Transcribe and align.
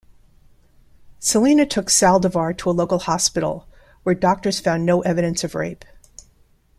Selena 1.19 1.63
took 1.63 1.85
Saldivar 1.87 2.57
to 2.57 2.71
a 2.71 2.73
local 2.73 2.97
hospital, 2.97 3.67
where 4.01 4.15
doctors 4.15 4.59
found 4.59 4.83
no 4.83 5.01
evidence 5.01 5.43
of 5.43 5.53
rape. 5.53 5.85